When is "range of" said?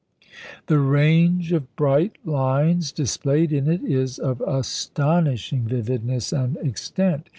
0.79-1.75